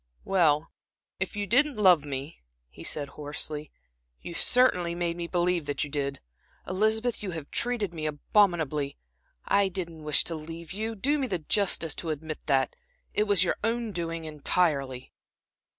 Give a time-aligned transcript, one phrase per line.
[0.25, 0.71] "Well,
[1.19, 3.69] if you didn't love me," he said, hoarsely,
[4.19, 6.19] "you certainly made me believe that you did.
[6.67, 8.97] Elizabeth, you have treated me abominably.
[9.45, 12.75] I didn't wish to leave you do me the justice to admit that
[13.13, 15.13] it was your own doing entirely."